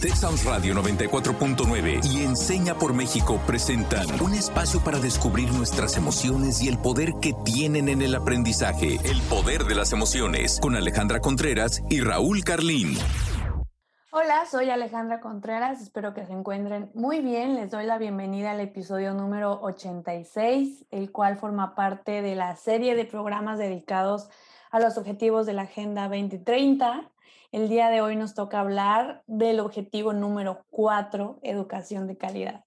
[0.00, 6.68] Texas Radio 94.9 y Enseña por México presentan un espacio para descubrir nuestras emociones y
[6.68, 8.96] el poder que tienen en el aprendizaje.
[9.04, 12.96] El poder de las emociones con Alejandra Contreras y Raúl Carlín.
[14.10, 17.54] Hola, soy Alejandra Contreras, espero que se encuentren muy bien.
[17.54, 22.94] Les doy la bienvenida al episodio número 86, el cual forma parte de la serie
[22.94, 24.30] de programas dedicados
[24.70, 27.10] a los objetivos de la Agenda 2030.
[27.52, 32.64] El día de hoy nos toca hablar del objetivo número 4, educación de calidad.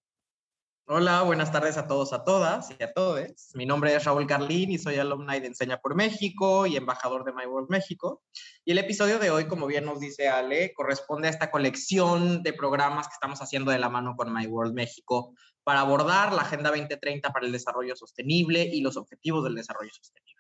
[0.86, 3.32] Hola, buenas tardes a todos, a todas y a todos.
[3.54, 7.32] Mi nombre es Raúl Carlín y soy alumni de Enseña por México y embajador de
[7.32, 8.24] My World México.
[8.66, 12.52] Y el episodio de hoy, como bien nos dice Ale, corresponde a esta colección de
[12.52, 16.72] programas que estamos haciendo de la mano con My World México para abordar la Agenda
[16.72, 20.33] 2030 para el Desarrollo Sostenible y los Objetivos del Desarrollo Sostenible.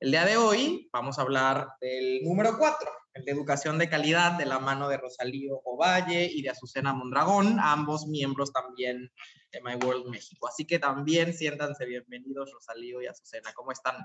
[0.00, 4.38] El día de hoy vamos a hablar del número 4, el de educación de calidad,
[4.38, 9.12] de la mano de Rosalío Ovalle y de Azucena Mondragón, ambos miembros también
[9.52, 10.48] de My World México.
[10.48, 13.52] Así que también siéntanse bienvenidos, Rosalío y Azucena.
[13.54, 13.96] ¿Cómo están?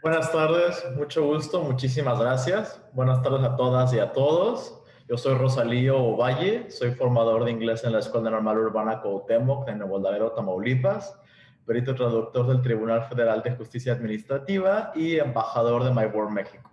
[0.00, 2.80] Buenas tardes, mucho gusto, muchísimas gracias.
[2.92, 4.80] Buenas tardes a todas y a todos.
[5.08, 9.78] Yo soy Rosalío Ovalle, soy formador de inglés en la Escuela Normal Urbana Cuauhtémoc en
[9.78, 11.18] Nuevo Laredo, Tamaulipas
[11.66, 16.70] perito traductor del Tribunal Federal de Justicia Administrativa y embajador de My World México.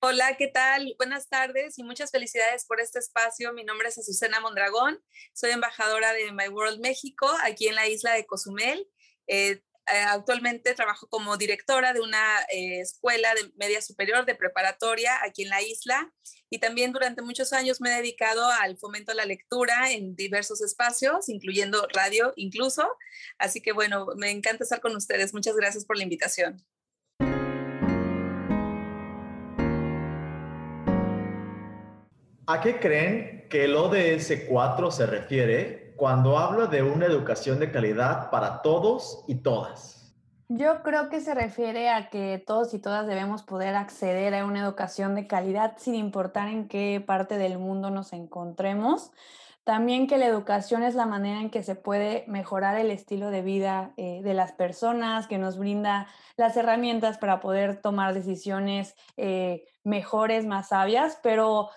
[0.00, 0.94] Hola, ¿qué tal?
[0.98, 3.52] Buenas tardes y muchas felicidades por este espacio.
[3.52, 4.98] Mi nombre es Azucena Mondragón,
[5.32, 8.86] soy embajadora de My World México aquí en la isla de Cozumel.
[9.28, 9.62] Eh,
[9.92, 15.42] eh, actualmente trabajo como directora de una eh, escuela de media superior de preparatoria aquí
[15.42, 16.10] en la isla
[16.48, 20.62] y también durante muchos años me he dedicado al fomento de la lectura en diversos
[20.62, 22.96] espacios, incluyendo radio incluso.
[23.38, 25.34] Así que bueno, me encanta estar con ustedes.
[25.34, 26.64] Muchas gracias por la invitación.
[32.46, 37.70] ¿A qué creen que el ODS 4 se refiere cuando habla de una educación de
[37.70, 39.94] calidad para todos y todas?
[40.48, 44.60] Yo creo que se refiere a que todos y todas debemos poder acceder a una
[44.60, 49.10] educación de calidad sin importar en qué parte del mundo nos encontremos.
[49.64, 53.40] También que la educación es la manera en que se puede mejorar el estilo de
[53.40, 59.64] vida eh, de las personas, que nos brinda las herramientas para poder tomar decisiones eh,
[59.82, 61.70] mejores, más sabias, pero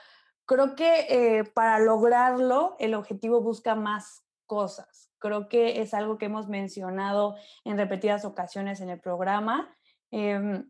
[0.47, 5.12] creo que eh, para lograrlo el objetivo busca más cosas.
[5.19, 7.35] Creo que es algo que hemos mencionado
[7.66, 9.75] en repetidas ocasiones en el programa.
[10.09, 10.69] Em,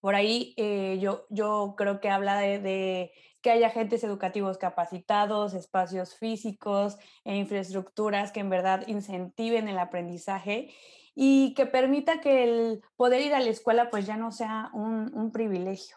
[0.00, 3.10] por ahí eh, yo, yo creo que habla de,
[3.40, 10.74] que haya agentes educativos capacitados, espacios físicos e infraestructuras que en verdad incentiven el aprendizaje
[11.14, 15.10] y que permita que el poder ir a la escuela pues ya no sea un,
[15.14, 15.96] un privilegio.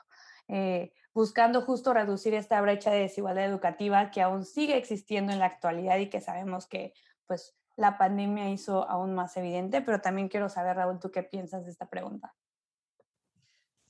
[0.50, 5.46] Eh, buscando justo reducir esta brecha de desigualdad educativa que aún sigue existiendo en la
[5.46, 6.94] actualidad y que sabemos que
[7.28, 11.66] pues la pandemia hizo aún más evidente, pero también quiero saber, Raúl, ¿tú qué piensas
[11.66, 12.36] de esta pregunta?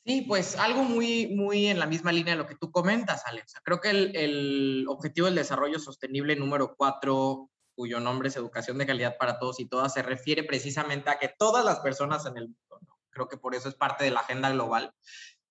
[0.06, 3.56] Sí, pues algo muy, muy en la misma línea de lo que tú comentas, Alex.
[3.64, 8.86] Creo que el, el objetivo del desarrollo sostenible número cuatro, cuyo nombre es educación de
[8.86, 12.48] calidad para todos y todas, se refiere precisamente a que todas las personas en el
[12.48, 13.00] mundo, ¿no?
[13.10, 14.94] creo que por eso es parte de la agenda global,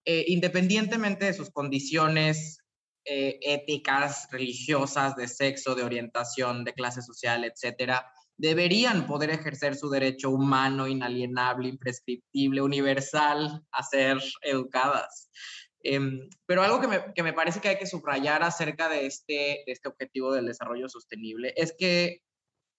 [0.04, 2.58] eh, independientemente de sus condiciones
[3.10, 9.88] eh, éticas, religiosas, de sexo, de orientación, de clase social, etcétera, deberían poder ejercer su
[9.88, 15.30] derecho humano, inalienable, imprescriptible, universal a ser educadas.
[15.80, 19.62] Em, pero algo que me, que me, parece que hay que subrayar acerca de este,
[19.64, 22.20] de este objetivo del desarrollo sostenible es que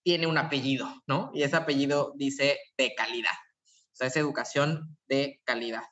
[0.04, 1.32] tiene un apellido, ¿no?
[1.34, 3.36] Y ese apellido dice de calidad.
[3.66, 5.82] O sea, es educación de calidad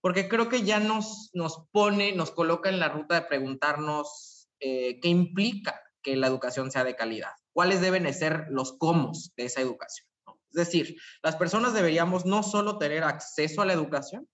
[0.00, 4.98] porque creo que ya nos, nos pone, nos coloca en la ruta de preguntarnos eh,
[5.00, 9.60] qué implica que la educación sea de calidad, cuáles deben ser los cómo de esa
[9.60, 10.06] educación.
[10.26, 14.28] Es decir, las personas deberíamos no solo tener acceso a la educación,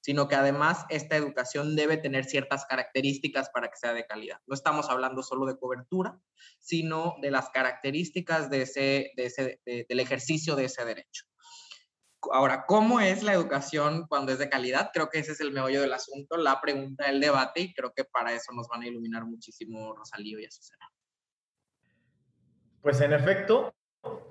[0.00, 4.38] sino que además esta educación debe tener ciertas características para que sea de calidad.
[4.46, 6.20] No estamos hablando solo de cobertura,
[6.60, 11.24] sino de las características de ese, de ese, del ejercicio de ese derecho.
[12.32, 14.90] Ahora, ¿cómo es la educación cuando es de calidad?
[14.92, 18.04] Creo que ese es el meollo del asunto, la pregunta del debate, y creo que
[18.04, 20.90] para eso nos van a iluminar muchísimo Rosalío y Azucena.
[22.82, 23.74] Pues en efecto,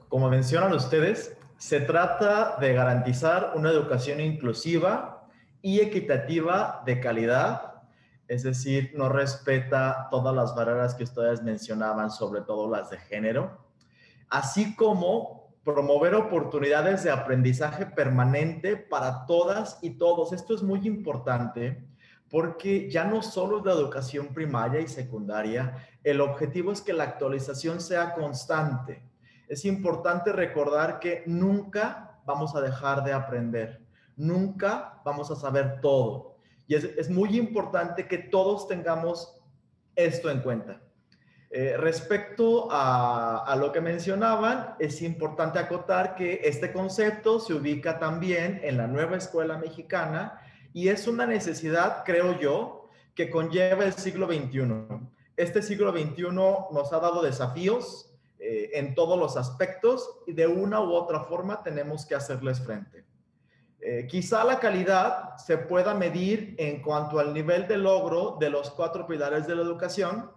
[0.10, 5.30] como mencionan ustedes, se trata de garantizar una educación inclusiva
[5.62, 7.84] y equitativa de calidad,
[8.28, 13.66] es decir, no respeta todas las barreras que ustedes mencionaban, sobre todo las de género,
[14.30, 20.32] así como promover oportunidades de aprendizaje permanente para todas y todos.
[20.32, 21.84] Esto es muy importante
[22.30, 27.04] porque ya no solo es la educación primaria y secundaria, el objetivo es que la
[27.04, 29.04] actualización sea constante.
[29.48, 33.82] Es importante recordar que nunca vamos a dejar de aprender,
[34.16, 36.38] nunca vamos a saber todo.
[36.68, 39.40] Y es, muy importante que todos tengamos
[39.96, 40.82] esto en cuenta.
[41.52, 48.60] Eh, respecto a, lo que mencionaban, es importante acotar que este concepto se ubica también
[48.64, 50.42] en la nueva escuela mexicana
[50.74, 54.64] y es una necesidad, creo yo, que conlleva el siglo XXI.
[55.38, 60.82] Este siglo XXI nos ha dado desafíos eh, en todos los aspectos y de una
[60.82, 63.06] u otra forma tenemos que hacerles frente.
[63.80, 68.72] Eh, quizá la calidad se pueda medir en cuanto al nivel de logro de los
[68.72, 70.32] cuatro pilares de la educación,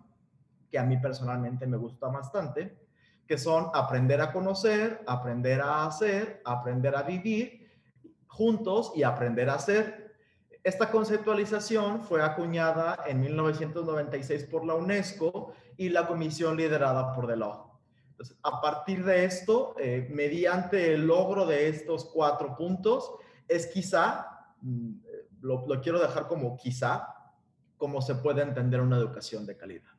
[0.71, 2.79] que a mí personalmente me gusta bastante,
[3.27, 7.69] que son aprender a conocer, aprender a hacer, aprender a vivir
[8.27, 10.15] juntos y aprender a hacer.
[10.63, 17.61] Esta conceptualización fue acuñada en 1996 por la UNESCO y la comisión liderada por Delors.
[18.11, 23.13] Entonces, a partir de esto, eh, mediante el logro de estos cuatro puntos,
[23.47, 24.27] es quizá,
[24.61, 24.95] mm,
[25.43, 27.15] lo, lo quiero dejar como quizá,
[27.77, 29.98] como se puede entender una educación de calidad.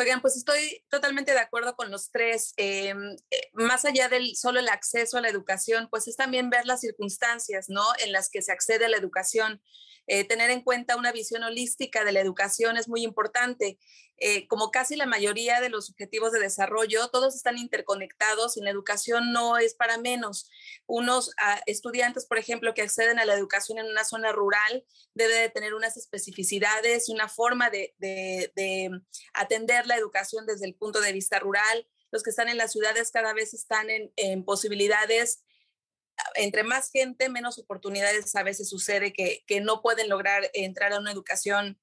[0.00, 2.54] Oigan, pues estoy totalmente de acuerdo con los tres.
[2.56, 6.66] Em, eh, más allá del solo el acceso a la educación, pues es también ver
[6.66, 7.82] las circunstancias, ¿no?
[7.98, 9.60] En las que se accede a la educación.
[10.06, 13.80] Eh, tener en cuenta una visión holística de la educación es muy importante.
[14.20, 18.70] Eh, como casi la mayoría de los objetivos de desarrollo, todos están interconectados y la
[18.70, 20.50] educación no es para menos.
[20.86, 24.84] Unos ah, estudiantes, por ejemplo, que acceden a la educación en una zona rural,
[25.14, 27.94] debe de tener unas especificidades una forma de,
[29.34, 31.86] atender la educación desde el punto de vista rural.
[32.10, 35.44] Los que están en las ciudades cada vez están en, en posibilidades
[36.34, 41.12] entre más gente, menos oportunidades a veces sucede que, no pueden lograr entrar a una
[41.12, 41.78] educación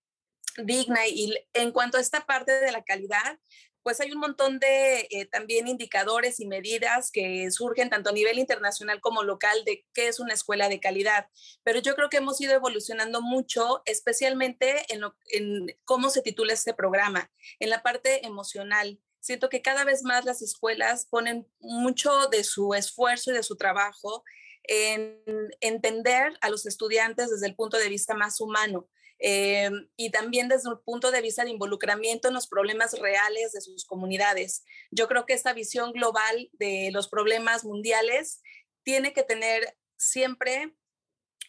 [0.57, 1.07] digna.
[1.07, 3.39] Y en cuanto a esta parte de la calidad,
[3.83, 8.39] pues hay un montón de eh, también indicadores y medidas que surgen tanto a nivel
[8.39, 11.27] internacional como local de qué es una escuela de calidad.
[11.63, 16.73] Pero yo creo que hemos ido evolucionando mucho, especialmente en, en cómo se titula este
[16.73, 22.43] programa, en la parte emocional siento que cada vez más las escuelas ponen mucho de
[22.43, 24.23] su esfuerzo y de su trabajo
[24.63, 25.19] en
[25.61, 28.87] entender a los estudiantes desde el punto de vista más humano.
[29.19, 33.61] Eh, y también desde el punto de vista de involucramiento en los problemas reales de
[33.61, 34.65] sus comunidades.
[34.91, 38.41] Yo creo que esta visión global de los problemas mundiales
[38.83, 40.75] tiene que tener siempre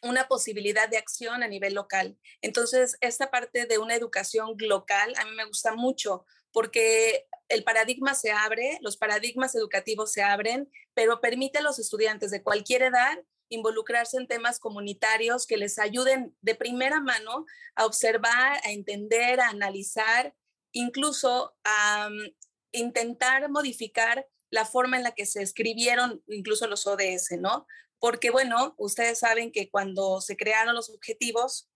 [0.02, 2.18] una posibilidad de acción a nivel local.
[2.40, 8.14] Entonces, esta parte de una educación local a mí me gusta mucho porque el paradigma
[8.14, 13.18] se abre, los paradigmas educativos se abren, pero permite a los estudiantes de cualquier edad
[13.48, 19.48] involucrarse en temas comunitarios que les ayuden de primera mano a observar, a entender, a
[19.48, 20.34] analizar,
[20.72, 22.34] incluso a mm,
[22.72, 27.66] intentar modificar la forma en la que se escribieron incluso los ODS, ¿no?
[27.98, 31.68] Porque bueno, ustedes saben que cuando se crearon los objetivos,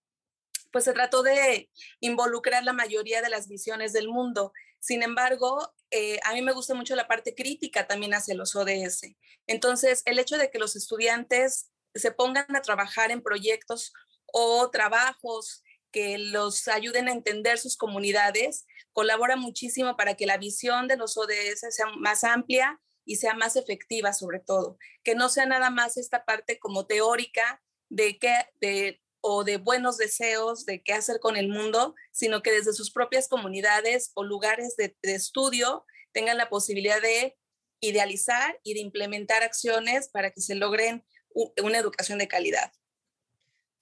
[0.71, 1.69] pues se trató de
[1.99, 4.53] involucrar la mayoría de las visiones del mundo.
[4.79, 9.15] Sin embargo, eh, a mí me gusta mucho la parte crítica también hacia los ODS.
[9.47, 13.93] Entonces, el hecho de que los estudiantes se pongan a trabajar en proyectos
[14.25, 20.87] o trabajos que los ayuden a entender sus comunidades, colabora muchísimo para que la visión
[20.87, 25.45] de los ODS sea más amplia y sea más efectiva sobre todo, que no sea
[25.45, 30.93] nada más esta parte como teórica de que de o de buenos deseos de qué
[30.93, 36.37] hacer con el mundo, sino que desde sus propias comunidades o lugares de, estudio tengan
[36.37, 37.37] la posibilidad de
[37.79, 42.71] idealizar y de implementar acciones para que se logren una educación de calidad.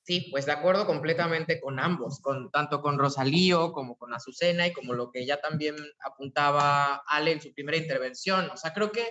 [0.03, 4.73] Sí, pues de acuerdo completamente con ambos, con, tanto con Rosalío como con Azucena y
[4.73, 8.49] como lo que ya también apuntaba Ale en su primera intervención.
[8.49, 9.07] O sea, creo que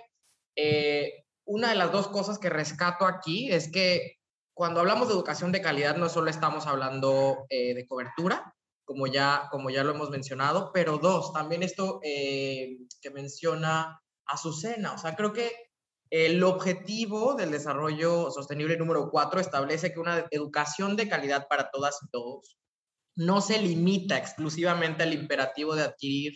[0.57, 4.18] eh, una de las dos cosas que rescato aquí es que
[4.59, 9.47] cuando hablamos de educación de calidad no solo estamos hablando eh, de cobertura, como ya,
[9.53, 14.95] como ya lo hemos mencionado, pero dos, también esto eh, que menciona Azucena.
[14.95, 15.53] O sea, creo que
[16.11, 21.97] el objetivo del desarrollo sostenible número cuatro establece que una educación de calidad para todas
[22.03, 22.59] y todos
[23.15, 26.33] no se limita exclusivamente al imperativo de adquirir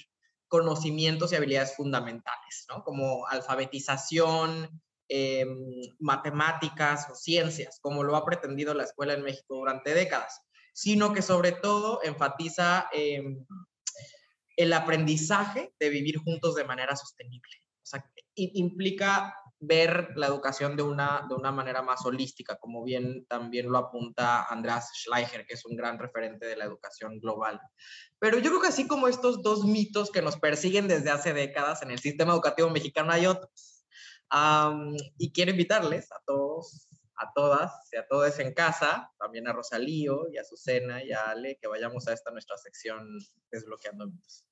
[0.46, 2.84] conocimientos y habilidades fundamentales, ¿no?
[2.84, 4.80] Como alfabetización,
[5.14, 10.40] Em, matemáticas o ciencias, como lo ha pretendido la escuela en México durante décadas,
[10.72, 13.44] sino que sobre todo enfatiza em,
[14.56, 17.52] el aprendizaje de vivir juntos de manera sostenible.
[17.82, 23.26] O sea, implica ver la educación de una, de una manera más holística, como bien
[23.26, 27.60] también lo apunta Andreas Schleicher, que es un gran referente de la educación global.
[28.18, 31.82] Pero yo creo que así como estos dos mitos que nos persiguen desde hace décadas
[31.82, 33.71] en el sistema educativo mexicano, hay otros.
[35.18, 40.28] Y quiero invitarles a todos, a todas y a todos en casa, también a Rosalío
[40.30, 43.06] y a Susana y a Ale, que vayamos a esta nuestra sección
[43.50, 44.46] Desbloqueando Mitos.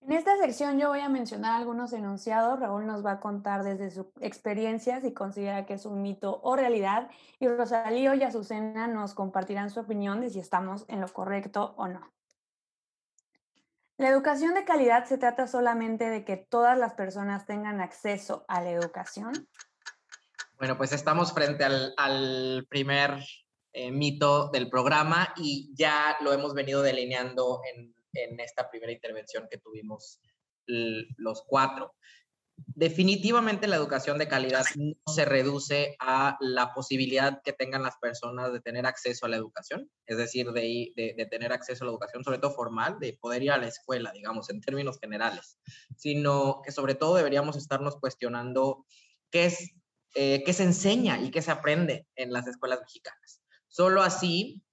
[0.00, 2.60] En esta sección yo voy a mencionar algunos enunciados.
[2.60, 6.56] Raúl nos va a contar desde su experiencia si considera que es un mito o
[6.56, 7.10] realidad.
[7.40, 11.88] Y Rosalío y Azucena nos compartirán su opinión de si estamos en lo correcto o
[11.88, 12.12] no.
[13.96, 18.60] La educación de calidad se trata solamente de que todas las personas tengan acceso a
[18.60, 19.32] la educación.
[20.58, 23.18] Bueno, pues estamos frente al, primer
[23.72, 29.48] eh, mito del programa y ya lo hemos venido delineando en en esta primera intervención
[29.50, 30.20] que tuvimos
[30.66, 31.94] los cuatro.
[32.56, 38.52] Definitivamente la educación de calidad no se reduce a la posibilidad que tengan las personas
[38.52, 42.38] de tener acceso a la educación, es decir, de, tener acceso a la educación, sobre
[42.38, 45.58] todo formal, de poder ir a la escuela, digamos, en términos generales,
[45.96, 48.86] sino que sobre todo deberíamos estarnos cuestionando
[49.30, 49.70] qué es,
[50.14, 53.40] eh, qué se enseña y qué se aprende en las escuelas mexicanas.
[53.68, 54.64] Solo así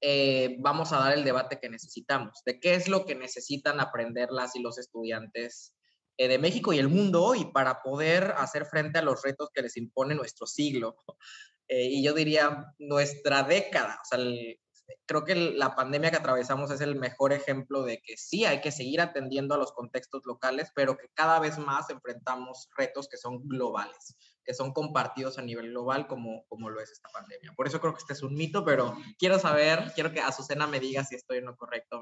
[0.00, 4.30] eh, vamos a dar el debate que necesitamos, de qué es lo que necesitan aprender
[4.30, 5.74] las y los estudiantes
[6.16, 9.76] de México y el mundo hoy para poder hacer frente a los retos que les
[9.76, 10.96] impone nuestro siglo.
[11.68, 14.00] Eh, y yo diría nuestra década.
[14.02, 14.18] O sea,
[15.06, 18.72] creo que la pandemia que atravesamos es el mejor ejemplo de que sí hay que
[18.72, 23.46] seguir atendiendo a los contextos locales, pero que cada vez más enfrentamos retos que son
[23.48, 27.52] globales que son compartidos a nivel global como, como lo es esta pandemia.
[27.56, 30.80] Por eso creo que este es un mito, pero quiero saber, quiero que Azucena me
[30.80, 32.00] diga si estoy en lo correcto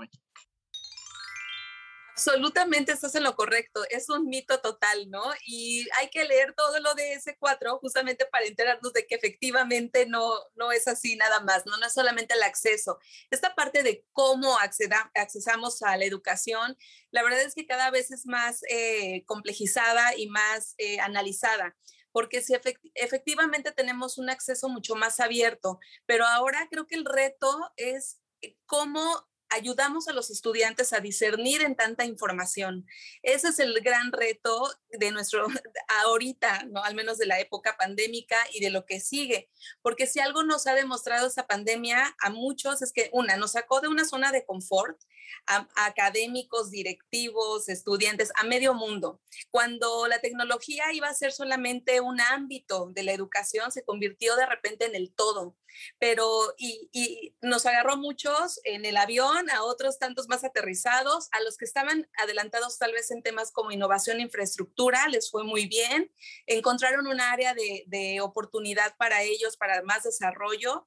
[2.18, 5.22] Absolutamente estás en lo correcto, es un mito total, ¿no?
[5.46, 10.04] Y hay que leer todo lo de ese 4 justamente para enterarnos de que efectivamente
[10.04, 11.76] no, no es así nada más, ¿no?
[11.76, 12.98] no es solamente el acceso.
[13.30, 16.76] Esta parte de cómo acceda, accesamos a la educación,
[17.12, 21.76] la verdad es que cada vez es más eh, complejizada y más eh, analizada
[22.10, 22.52] porque si
[22.94, 28.56] efectivamente tenemos un acceso mucho más abierto, pero ahora creo que el reto es eh,
[28.66, 32.86] cómo ayudamos a los estudiantes a discernir en tanta información.
[33.22, 35.46] Ese es el gran reto de nuestro,
[36.04, 36.84] ahorita, ¿no?
[36.84, 39.50] al menos de la época pandémica y de lo que sigue,
[39.82, 43.80] porque si algo nos ha demostrado esta pandemia a muchos es que, una, nos sacó
[43.80, 45.00] de una zona de confort
[45.46, 49.20] a, académicos, directivos, estudiantes, a medio mundo.
[49.50, 54.46] Cuando la tecnología iba a ser solamente un ámbito de la educación, se convirtió de
[54.46, 55.56] repente en el todo.
[55.98, 61.40] Pero, y, y nos agarró muchos en el avión, a otros tantos más aterrizados, a
[61.42, 65.66] los que estaban adelantados tal vez en temas como innovación e infraestructura, les fue muy
[65.66, 66.10] bien,
[66.46, 70.86] encontraron un área de, de oportunidad para ellos, para más desarrollo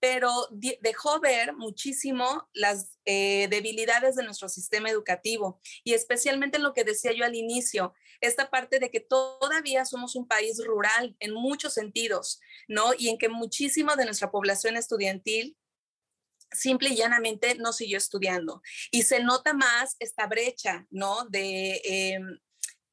[0.00, 0.48] pero
[0.80, 6.84] dejó ver muchísimo las eh, debilidades de nuestro sistema educativo y especialmente en lo que
[6.84, 7.92] decía yo al inicio,
[8.22, 12.92] esta parte de que todavía somos un país rural en muchos sentidos, ¿no?
[12.98, 15.56] Y en que muchísimo de nuestra población estudiantil
[16.52, 18.62] simple y llanamente no siguió estudiando.
[18.90, 21.24] Y se nota más esta brecha, ¿no?
[21.26, 22.38] De, em,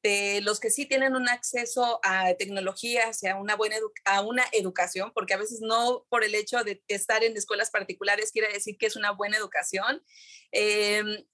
[0.02, 4.44] de los que sí tienen un acceso a tecnologías y a una buena a una
[4.52, 8.78] educación, porque a veces no por el hecho de estar en escuelas particulares quiere decir
[8.78, 10.02] que es una buena educación,
[10.52, 11.24] em,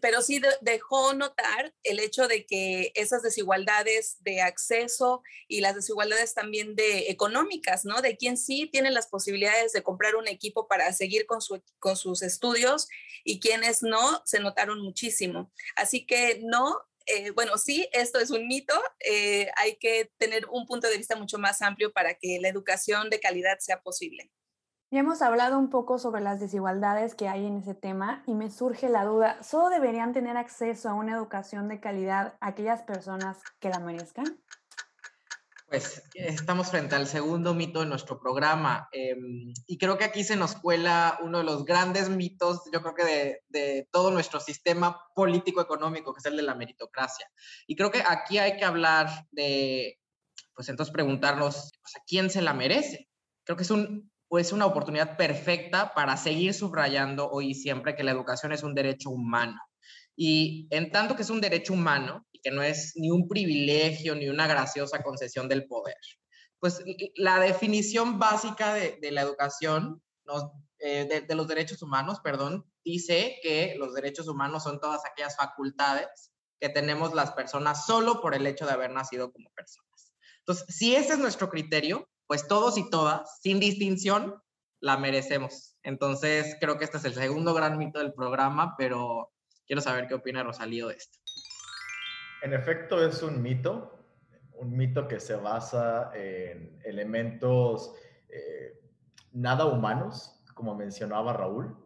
[0.00, 6.34] pero sí dejó notar el hecho de que esas desigualdades de acceso y las desigualdades
[6.34, 8.00] también de económicas, ¿no?
[8.00, 11.96] De quien sí tiene las posibilidades de comprar un equipo para seguir con, su, con
[11.96, 12.88] sus estudios
[13.24, 15.52] y quienes no, se notaron muchísimo.
[15.74, 20.66] Así que no, eh, bueno, sí, esto es un mito, eh, hay que tener un
[20.66, 24.30] punto de vista mucho más amplio para que la educación de calidad sea posible.
[24.90, 28.50] Ya hemos hablado un poco sobre las desigualdades que hay en ese tema y me
[28.50, 33.70] surge la duda, ¿solo deberían tener acceso a una educación de calidad aquellas personas que
[33.70, 34.41] la merezcan?
[35.72, 40.36] Pues estamos frente al segundo mito de nuestro programa em, y creo que aquí se
[40.36, 45.00] nos cuela uno de los grandes mitos, yo creo que de, de, todo nuestro sistema
[45.14, 47.26] político-económico, que es el de la meritocracia.
[47.66, 49.98] Y creo que aquí hay que hablar de,
[50.54, 53.08] pues entonces preguntarnos, pues, ¿a quién se la merece?
[53.42, 58.04] Creo que es, un, pues una oportunidad perfecta para seguir subrayando hoy y siempre que
[58.04, 59.58] la educación es un derecho humano.
[60.16, 64.28] Y en tanto que es un derecho humano, que no es ni un privilegio ni
[64.28, 65.96] una graciosa concesión del poder.
[66.58, 66.82] Pues
[67.16, 70.02] la definición básica de, la educación
[70.78, 76.32] eh, de, los derechos humanos, perdón, dice que los derechos humanos son todas aquellas facultades
[76.60, 80.12] que tenemos las personas solo por el hecho de haber nacido como personas.
[80.38, 84.40] Entonces, si ese es nuestro criterio, pues todos y todas, sin distinción,
[84.80, 85.76] la merecemos.
[85.82, 89.32] Entonces, creo que este es el segundo gran mito del programa, pero
[89.66, 91.18] quiero saber qué opina Rosalío de esto.
[92.42, 93.98] En efecto, es un mito,
[94.54, 97.94] un mito que se basa en elementos
[98.28, 98.80] eh,
[99.32, 101.76] nada humanos, como mencionaba Raúl.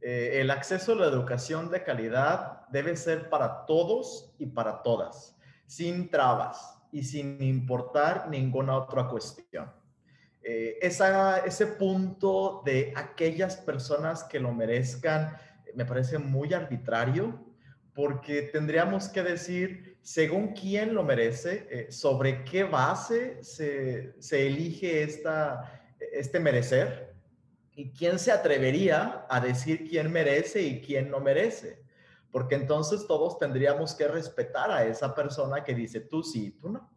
[0.00, 5.36] Eh, el acceso a la educación de calidad debe ser para todos y para todas,
[5.66, 9.72] sin trabas y sin importar ninguna otra cuestión.
[10.42, 15.36] Eh, ese punto de aquellas personas que lo merezcan
[15.76, 17.38] me parece muy arbitrario
[17.94, 25.02] porque tendríamos que decir según quién lo merece, eh, sobre qué base se, se elige
[25.02, 27.14] esta, este merecer
[27.74, 31.82] y quién se atrevería a decir quién merece y quién no merece.
[32.30, 36.90] Porque entonces todos tendríamos que respetar a esa persona que dice tú sí, tú no.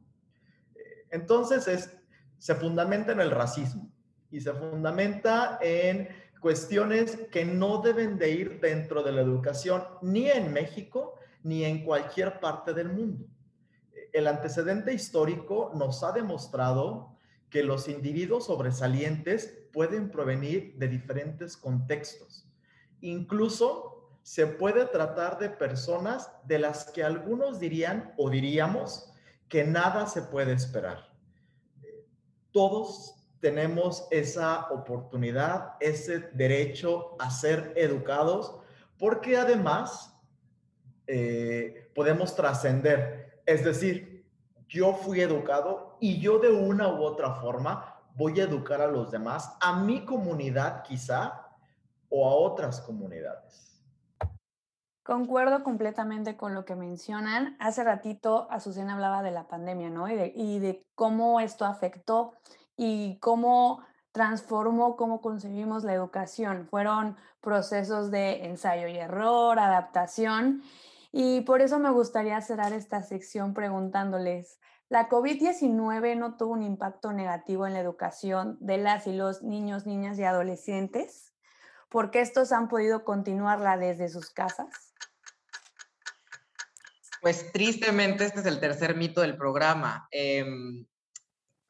[0.76, 1.98] Eh, entonces es,
[2.38, 3.92] se fundamenta en el racismo
[4.32, 6.08] y se fundamenta en
[6.40, 11.84] cuestiones que no deben de ir dentro de la educación ni en México ni en
[11.84, 13.26] cualquier parte del mundo.
[14.12, 17.16] El antecedente histórico nos ha demostrado
[17.50, 22.48] que los individuos sobresalientes pueden provenir de diferentes contextos.
[23.02, 29.12] Incluso se puede tratar de personas de las que algunos dirían o diríamos
[29.48, 31.10] que nada se puede esperar.
[32.52, 38.56] Todos tenemos esa oportunidad, ese derecho a ser educados,
[38.98, 40.14] porque además
[41.08, 43.42] eh, podemos trascender.
[43.46, 44.26] Es decir,
[44.68, 49.12] yo fui educado y yo de una u otra forma voy a educar a los
[49.12, 51.46] demás, a mi comunidad quizá,
[52.10, 53.82] o a otras comunidades.
[55.04, 57.56] Concuerdo completamente con lo que mencionan.
[57.60, 60.08] Hace ratito Azucena hablaba de la pandemia, ¿no?
[60.08, 62.34] Y de, y de cómo esto afectó
[62.82, 66.66] y cómo transformó cómo concebimos la educación.
[66.70, 70.64] Fueron procesos de ensayo y error, adaptación.
[71.12, 77.12] Y por eso me gustaría cerrar esta sección preguntándoles, ¿la COVID-19 no tuvo un impacto
[77.12, 81.34] negativo en la educación de las y los niños, niñas y adolescentes?
[81.90, 84.94] ¿Por qué estos han podido continuarla desde sus casas?
[87.22, 90.08] Pues tristemente este es el tercer mito del programa.
[90.12, 90.86] Em,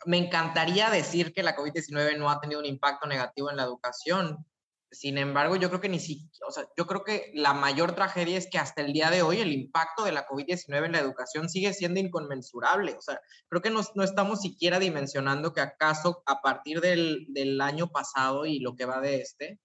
[0.05, 4.45] me encantaría decir que la COVID-19 no ha tenido un impacto negativo en la educación,
[4.91, 8.38] sin embargo, yo creo que ni siquiera, o sea, yo creo que la mayor tragedia
[8.38, 11.47] es que hasta el día de hoy el impacto de la COVID-19 en la educación
[11.47, 12.95] sigue siendo inconmensurable.
[12.97, 17.62] O sea, creo que no, no estamos siquiera dimensionando que acaso a partir del, del
[17.62, 19.59] año pasado y lo que va de este,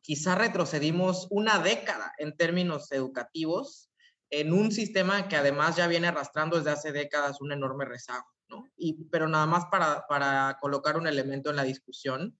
[0.00, 3.90] quizá retrocedimos una década en términos educativos
[4.30, 8.64] en un sistema que además ya viene arrastrando desde hace décadas un enorme rezago, ¿no?
[8.76, 12.36] Y, pero nada más para, para colocar un elemento en la discusión,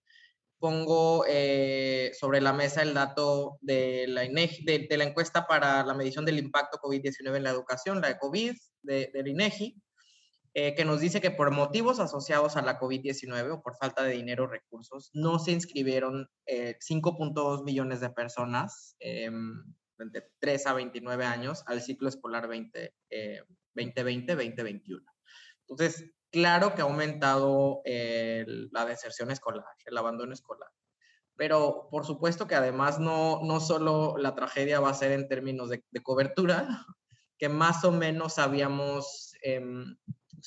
[0.61, 5.95] pongo eh, sobre la mesa el dato de la, INEGI, de, la encuesta para la
[5.95, 9.83] medición del impacto COVID-19 en la educación, la de COVID, de, del INEGI,
[10.53, 14.13] eh, que nos dice que por motivos asociados a la COVID-19 o por falta de
[14.13, 21.25] dinero o recursos, no se inscribieron 5.2 eh, millones de personas de 3 a 29
[21.25, 25.03] años al ciclo escolar 2020-2021.
[25.71, 30.71] Entonces, Claro que ha aumentado la deserción escolar, el abandono escolar.
[31.37, 35.71] Pero por supuesto que además no, no solo la tragedia va a ser en términos
[35.71, 36.69] de, cobertura,
[37.39, 39.97] que más o menos habíamos, em,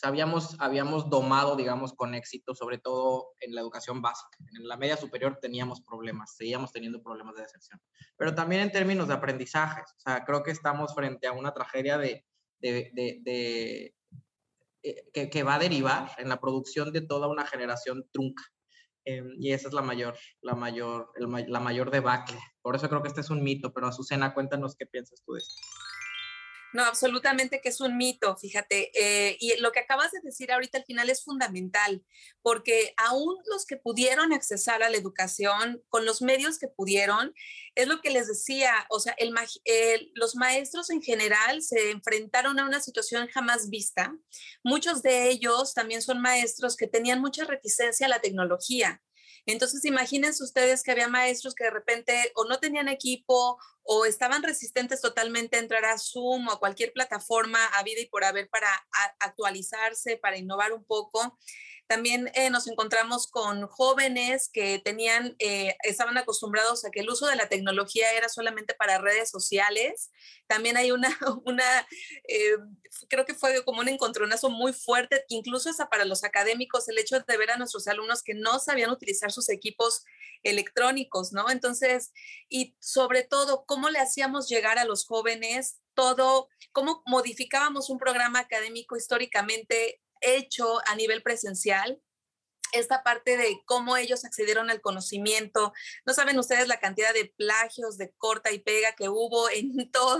[0.03, 4.37] habíamos, domado, digamos, con éxito, sobre todo en la educación básica.
[4.57, 7.81] En la media superior teníamos problemas, seguíamos teniendo problemas de deserción.
[8.15, 9.85] Pero también en términos de aprendizajes.
[9.97, 12.23] O sea, creo que estamos frente a una tragedia de,
[12.61, 13.93] eh,
[15.13, 18.43] que, va a derivar en la producción de toda una generación trunca.
[19.05, 22.37] Em, y esa es la mayor, la mayor, la mayor debacle.
[22.61, 25.39] Por eso creo que este es un mito, pero Azucena, cuéntanos qué piensas tú de
[25.39, 25.61] esto.
[26.73, 28.91] No, absolutamente que es un mito, fíjate.
[28.95, 32.03] Eh, y lo que acabas de decir ahorita al final es fundamental,
[32.41, 37.33] porque aún los que pudieron accesar a la educación con los medios que pudieron,
[37.75, 39.15] es lo que les decía, o sea,
[40.15, 44.15] los maestros en general se enfrentaron a una situación jamás vista.
[44.63, 49.01] Muchos de ellos también son maestros que tenían mucha reticencia a la tecnología.
[49.45, 54.43] Entonces, imagínense ustedes que había maestros que de repente o no tenían equipo o estaban
[54.43, 58.49] resistentes totalmente a entrar a Zoom o a cualquier plataforma a vida y por haber
[58.49, 58.69] para
[59.19, 61.37] actualizarse, para innovar un poco.
[61.93, 67.27] También eh, nos encontramos con jóvenes que tenían, eh, estaban acostumbrados a que el uso
[67.27, 70.09] de la tecnología era solamente para redes sociales.
[70.47, 71.87] También hay una, una
[72.27, 72.57] eh,
[73.09, 77.19] creo que fue como un encontronazo muy fuerte, incluso hasta para los académicos, el hecho
[77.19, 80.03] de ver a nuestros alumnos que no sabían utilizar sus equipos
[80.41, 81.51] electrónicos, ¿no?
[81.51, 82.11] Entonces,
[82.49, 88.39] y sobre todo, ¿cómo le hacíamos llegar a los jóvenes todo, cómo modificábamos un programa
[88.39, 92.01] académico históricamente hecho a nivel presencial
[92.73, 95.73] esta parte de cómo ellos accedieron al conocimiento.
[96.05, 100.19] No saben ustedes la cantidad de plagios, de corta y pega que hubo en todo,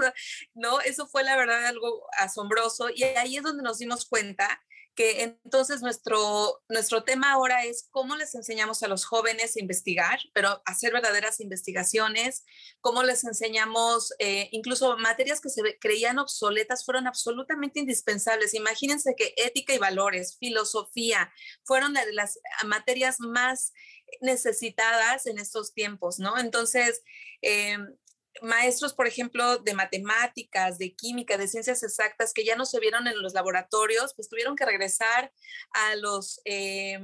[0.54, 0.80] ¿no?
[0.82, 4.64] Eso fue la verdad algo asombroso y ahí es donde nos dimos cuenta
[4.96, 10.20] que entonces nuestro, nuestro tema ahora es cómo les enseñamos a los jóvenes a investigar,
[10.34, 12.46] pero hacer verdaderas investigaciones,
[12.82, 18.54] cómo les enseñamos, eh, incluso materias que se creían obsoletas fueron absolutamente indispensables.
[18.54, 21.32] Imagínense que ética y valores, filosofía,
[21.64, 23.74] fueron las materias más
[24.22, 26.38] necesitadas en estos tiempos, ¿no?
[26.38, 27.02] Entonces,
[27.42, 27.96] em,
[28.42, 33.08] maestros, por ejemplo, de matemáticas, de química, de ciencias exactas, que ya no se vieron
[33.08, 35.32] en los laboratorios, pues tuvieron que regresar
[35.72, 37.00] a los, eh,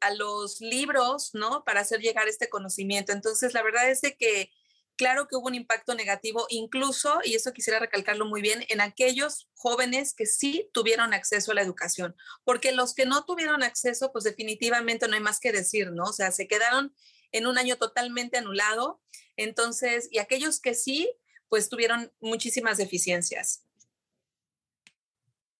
[0.00, 1.64] a, los libros, ¿no?
[1.64, 3.12] Para hacer llegar este conocimiento.
[3.12, 4.50] Entonces, la verdad es de que,
[4.96, 9.48] claro que hubo un impacto negativo, incluso, y eso quisiera recalcarlo muy bien, en aquellos
[9.54, 14.24] jóvenes que sí tuvieron acceso a la educación, porque los que no tuvieron acceso, pues
[14.24, 16.04] definitivamente no hay más que decir, ¿no?
[16.04, 16.94] O sea, se quedaron
[17.34, 19.00] en un año totalmente anulado.
[19.36, 21.12] Entonces, y aquellos que sí,
[21.48, 23.64] pues tuvieron muchísimas deficiencias.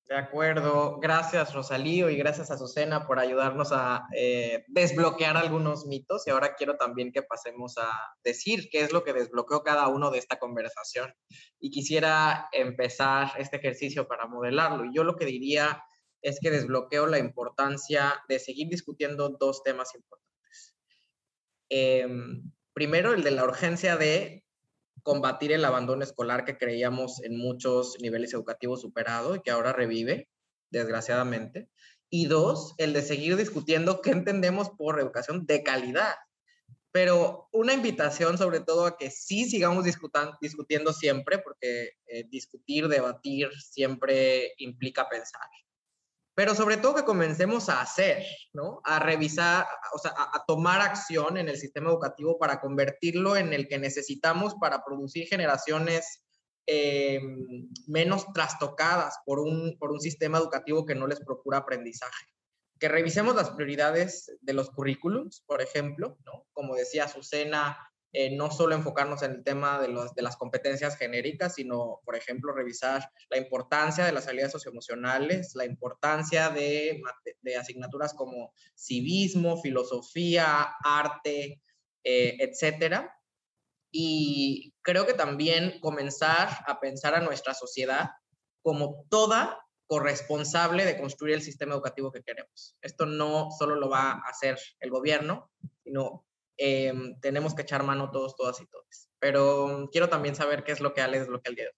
[0.06, 6.26] De acuerdo, gracias Rosalío y gracias a Azucena por ayudarnos a eh, desbloquear algunos mitos.
[6.26, 7.90] Y ahora quiero también que pasemos a
[8.22, 11.12] decir qué es lo que desbloqueó cada uno de esta conversación.
[11.58, 14.84] Y quisiera empezar este ejercicio para modelarlo.
[14.84, 15.82] Y yo lo que diría
[16.22, 20.33] es que desbloqueo la importancia de seguir discutiendo dos temas importantes
[21.68, 24.44] Em, primero, el de la urgencia de
[25.02, 30.28] combatir el abandono escolar que creíamos en muchos niveles educativos superado y que ahora revive,
[30.70, 31.68] desgraciadamente.
[32.10, 36.14] Y dos, el de seguir discutiendo qué entendemos por educación de calidad.
[36.90, 43.50] Pero una invitación sobre todo a que sí sigamos discutiendo siempre, porque eh, discutir, debatir
[43.60, 45.48] siempre implica pensar
[46.34, 48.80] pero sobre todo que comencemos a hacer, ¿no?
[48.84, 53.68] A revisar, o sea, a, tomar acción en el sistema educativo para convertirlo en el
[53.68, 56.24] que necesitamos para producir generaciones
[56.66, 57.20] eh,
[57.86, 62.26] menos trastocadas por un, por un sistema educativo que no les procura aprendizaje.
[62.80, 66.46] Que revisemos las prioridades de los currículums, por ejemplo, ¿no?
[66.52, 67.78] Como decía Azucena,
[68.16, 69.88] eh, no solo enfocarnos en el tema de,
[70.22, 76.48] las competencias genéricas, sino, por ejemplo, revisar la importancia de las habilidades socioemocionales, la importancia
[76.48, 77.02] de,
[77.42, 81.60] de asignaturas como civismo, filosofía, arte,
[82.04, 83.12] eh, etcétera.
[83.90, 88.10] Y creo que también comenzar a pensar a nuestra sociedad
[88.62, 92.76] como toda corresponsable de construir el sistema educativo que queremos.
[92.80, 95.50] Esto no solo lo va a hacer el gobierno,
[95.82, 96.24] sino
[96.56, 99.08] Em, tenemos que echar mano todos, todas y todos.
[99.18, 101.76] Pero quiero también saber qué es lo que Ale desbloquea el día de hoy.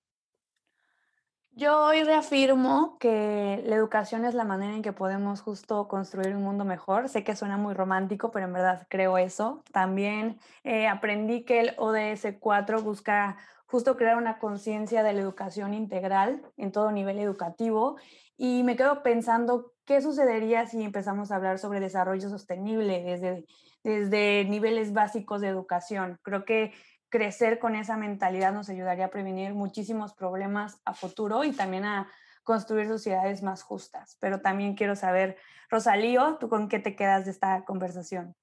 [1.59, 6.43] Yo hoy reafirmo que la educación es la manera en que podemos justo construir un
[6.43, 7.09] mundo mejor.
[7.09, 9.65] Sé que suena muy romántico, pero en verdad creo eso.
[9.73, 15.73] También eh, aprendí que el ODS 4 busca justo crear una conciencia de la educación
[15.73, 17.97] integral en todo nivel educativo
[18.37, 23.47] y me quedo pensando qué sucedería si empezamos a hablar sobre desarrollo sostenible desde
[23.87, 26.19] desde niveles básicos de educación.
[26.23, 26.73] Creo que
[27.09, 32.11] crecer con esa mentalidad nos ayudaría a prevenir muchísimos problemas a futuro y también a
[32.43, 34.17] construir sociedades más justas.
[34.21, 35.37] Pero también quiero saber,
[35.71, 38.35] Rosalío, ¿tú con qué te quedas de esta conversación?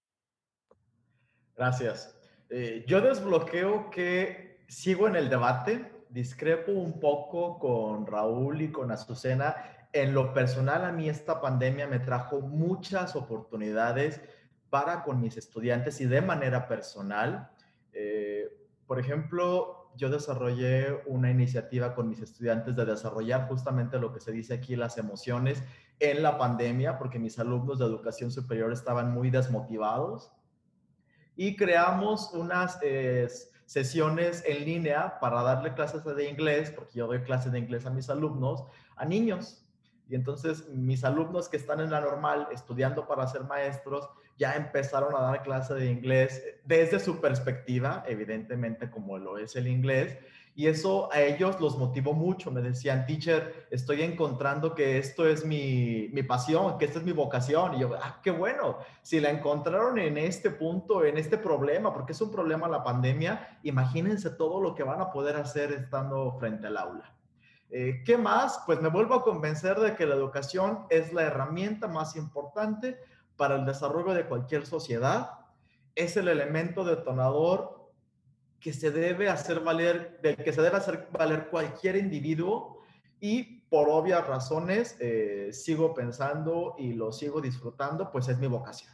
[1.58, 2.18] Gracias.
[2.50, 8.92] Eh, yo desbloqueo que sigo en el debate, discrepo un poco con Raúl y con
[8.92, 9.56] Azucena.
[9.92, 14.22] En lo personal, a mí esta pandemia me trajo muchas oportunidades
[14.74, 17.48] para con mis estudiantes y de manera personal.
[17.94, 18.50] Eh,
[18.88, 24.32] por ejemplo, yo desarrollé una iniciativa con mis estudiantes de desarrollar justamente lo que se
[24.32, 25.64] dice aquí, las emociones
[26.00, 30.32] en la pandemia, porque mis alumnos de educación superior estaban muy desmotivados.
[31.36, 33.28] Y creamos unas eh,
[33.68, 37.92] sesiones en línea para darle clases de inglés, porque yo doy clases de inglés a
[37.92, 38.64] mis alumnos,
[38.96, 39.63] a niños
[40.14, 45.16] Y entonces mis alumnos que están en la normal estudiando para ser maestros ya empezaron
[45.16, 50.20] a dar clase de inglés desde su perspectiva, evidentemente como lo es el inglés,
[50.56, 52.52] y eso a ellos los motivó mucho.
[52.52, 57.12] Me decían, teacher, estoy encontrando que esto es mi, mi, pasión, que esta es mi
[57.12, 57.74] vocación.
[57.74, 58.78] Y yo, ah, qué bueno.
[59.02, 63.58] Si la encontraron en este punto, en este problema, porque es un problema la pandemia,
[63.64, 67.14] imagínense todo lo que van a poder hacer estando frente al aula.
[67.76, 68.60] Eh, ¿Qué más?
[68.68, 73.00] Pues me vuelvo a convencer de que la educación es la herramienta más importante
[73.36, 75.40] para el desarrollo de cualquier sociedad.
[75.96, 77.92] Es el elemento detonador
[78.60, 82.84] que se debe hacer valer, del que se debe hacer valer cualquier individuo
[83.20, 88.94] y por obvias razones eh, sigo pensando y lo sigo disfrutando, pues es mi vocación.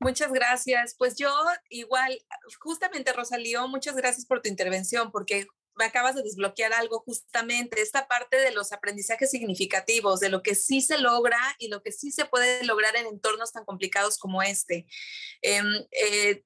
[0.00, 0.96] Muchas gracias.
[0.98, 1.30] Pues yo
[1.70, 2.18] igual,
[2.58, 8.06] justamente Rosalío, muchas gracias por tu intervención, porque me acabas de desbloquear algo justamente, esta
[8.06, 12.10] parte de los aprendizajes significativos, de lo que sí se logra y lo que sí
[12.12, 14.86] se puede lograr en entornos tan complicados como este.
[15.40, 16.44] Em, eh,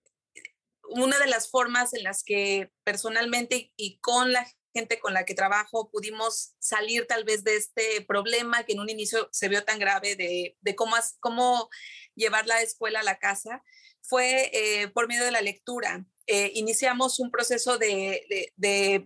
[0.88, 5.34] una de las formas en las que personalmente y con la gente con la que
[5.34, 9.78] trabajo pudimos salir tal vez de este problema que en un inicio se vio tan
[9.78, 11.70] grave de, cómo, cómo
[12.14, 13.62] llevar la escuela a la casa,
[14.08, 16.04] fue eh, por medio de la lectura.
[16.26, 18.52] Eh, iniciamos un proceso de,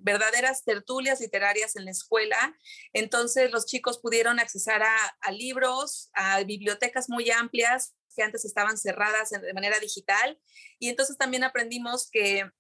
[0.01, 2.57] verdaderas tertulias literarias en la escuela.
[2.93, 9.31] Entonces los chicos pudieron accesar a libros, a bibliotecas muy amplias que antes estaban cerradas
[9.31, 10.41] de manera digital.
[10.79, 12.51] Y entonces también aprendimos que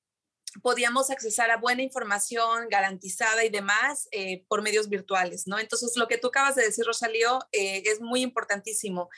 [0.63, 5.59] podíamos accesar a buena información garantizada y demás eh, por medios virtuales, ¿no?
[5.59, 9.09] Entonces, lo que tú acabas de decir, Rosalío, eh, es muy importantísimo.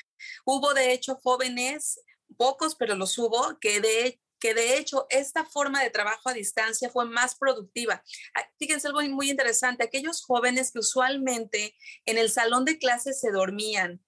[0.45, 2.01] Hubo, de hecho, jóvenes,
[2.43, 6.91] pocos, pero los hubo, que de, que de hecho esta forma de trabajo a distancia
[6.91, 8.03] fue más productiva.
[8.35, 13.31] Ah, fíjense algo muy interesante, aquellos jóvenes que usualmente en el salón de clases se
[13.31, 14.05] dormían,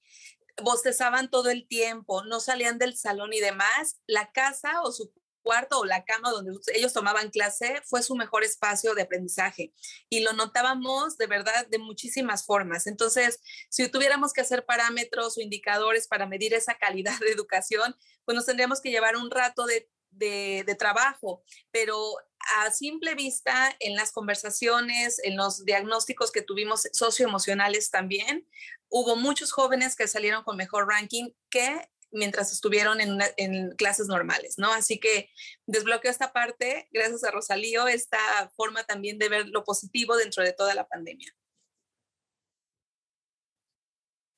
[0.64, 5.12] bostezaban todo el tiempo, no salían del salón y demás, la casa o su
[5.45, 9.73] cuarto o la cama donde ellos tomaban clase fue su mejor espacio de aprendizaje
[10.09, 12.89] y lo notábamos de verdad de muchísimas formas.
[12.89, 18.35] Entonces, si tuviéramos que hacer parámetros o indicadores para medir esa calidad de educación, pues
[18.35, 22.17] nos tendríamos que llevar un rato de, de trabajo, pero
[22.63, 28.47] a simple vista, en las conversaciones, en los diagnósticos que tuvimos socioemocionales también,
[28.89, 34.72] hubo muchos jóvenes que salieron con mejor ranking que mientras estuvieron en, clases normales, ¿no?
[34.72, 35.31] Así que
[35.66, 38.18] desbloqueo esta parte, gracias a Rosalío, esta
[38.57, 41.35] forma también de ver lo positivo dentro de toda la pandemia.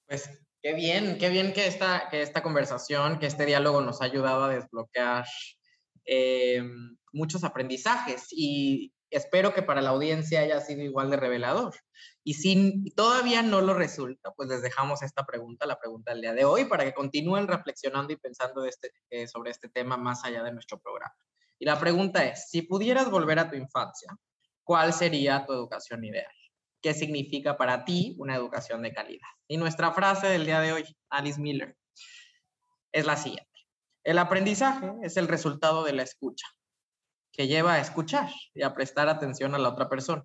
[0.09, 0.29] Pues
[0.63, 4.45] qué bien, qué bien que esta, que esta conversación, que este diálogo nos ha ayudado
[4.45, 5.27] a desbloquear
[6.05, 6.63] eh,
[7.13, 11.75] muchos aprendizajes y espero que para la audiencia haya sido igual de revelador.
[12.29, 16.33] Y si todavía no lo resulta, pues les dejamos esta pregunta, la pregunta del día
[16.33, 20.43] de hoy, para que continúen reflexionando y pensando este, eh, sobre este tema más allá
[20.43, 21.15] de nuestro programa.
[21.57, 24.09] Y la pregunta es, si pudieras volver a tu infancia,
[24.65, 26.33] ¿cuál sería tu educación ideal?
[26.83, 29.29] ¿Qué significa para ti una educación de calidad?
[29.47, 31.77] Y nuestra frase del día de hoy, Alice Miller,
[32.91, 33.47] es la siguiente.
[34.03, 36.49] El aprendizaje es el resultado de la escucha,
[37.31, 40.25] que lleva a escuchar y a prestar atención a la otra persona.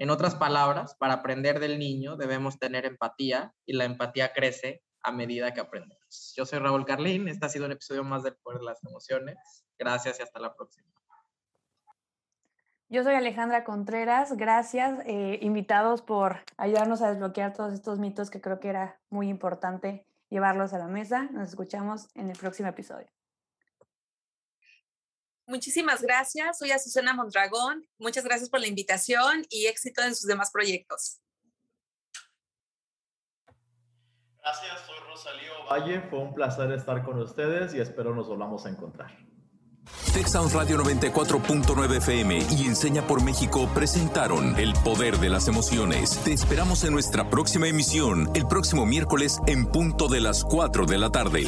[0.00, 5.12] En otras palabras, para aprender del niño debemos tener empatía y la empatía crece a
[5.12, 6.32] medida que aprendemos.
[6.34, 9.36] Yo soy Raúl Carlín, este ha sido un episodio más del Poder de las Emociones.
[9.78, 10.88] Gracias y hasta la próxima.
[12.88, 18.40] Yo soy Alejandra Contreras, gracias eh, invitados por ayudarnos a desbloquear todos estos mitos que
[18.40, 21.28] creo que era muy importante llevarlos a la mesa.
[21.30, 23.06] Nos escuchamos en el próximo episodio.
[25.50, 26.58] Muchísimas gracias.
[26.58, 27.84] Soy Azucena Mondragón.
[27.98, 31.18] Muchas gracias por la invitación y éxito en sus demás proyectos.
[34.40, 36.02] Gracias, soy Rosalío Valle.
[36.08, 39.10] Fue un placer estar con ustedes y espero nos volvamos a encontrar.
[40.14, 46.20] Texas Radio 94.9 FM y Enseña por México presentaron El Poder de las Emociones.
[46.22, 50.98] Te esperamos en nuestra próxima emisión, el próximo miércoles en punto de las 4 de
[50.98, 51.44] la tarde.